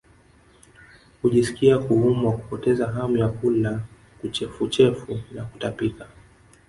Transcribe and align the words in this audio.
Hujisikia 1.21 1.79
kuumwa 1.79 2.31
kupoteza 2.33 2.87
hamu 2.87 3.17
ya 3.17 3.29
kula 3.29 3.79
kichefuchefu 4.21 5.19
na 5.31 5.43
kutapika 5.45 6.07